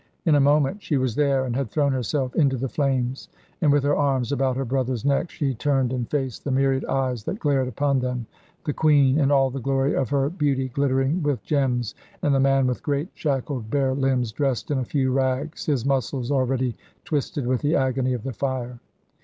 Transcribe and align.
In 0.25 0.33
a 0.33 0.39
moment 0.39 0.81
she 0.81 0.97
was 0.97 1.13
there 1.13 1.45
and 1.45 1.55
had 1.55 1.69
thrown 1.69 1.91
herself 1.93 2.33
into 2.33 2.57
the 2.57 2.67
flames, 2.67 3.29
and 3.61 3.71
with 3.71 3.83
her 3.83 3.95
arms 3.95 4.31
about 4.31 4.57
her 4.57 4.65
brother's 4.65 5.05
neck 5.05 5.29
she 5.29 5.53
turned 5.53 5.93
and 5.93 6.09
faced 6.09 6.43
the 6.43 6.49
myriad 6.49 6.83
eyes 6.85 7.23
that 7.25 7.37
glared 7.37 7.67
upon 7.67 7.99
them 7.99 8.25
the 8.65 8.73
queen, 8.73 9.19
in 9.19 9.29
all 9.29 9.51
the 9.51 9.59
glory 9.59 9.93
of 9.93 10.09
her 10.09 10.31
beauty, 10.31 10.69
glittering 10.69 11.21
with 11.21 11.43
gems, 11.43 11.93
and 12.23 12.33
the 12.33 12.39
man 12.39 12.65
with 12.65 12.81
great 12.81 13.09
shackled 13.13 13.69
bare 13.69 13.93
limbs, 13.93 14.31
dressed 14.31 14.71
in 14.71 14.79
a 14.79 14.85
few 14.85 15.11
rags, 15.11 15.67
his 15.67 15.85
muscles 15.85 16.31
already 16.31 16.75
twisted 17.05 17.45
with 17.45 17.61
the 17.61 17.75
agony 17.75 18.13
of 18.13 18.23
the 18.23 18.33
fire. 18.33 18.79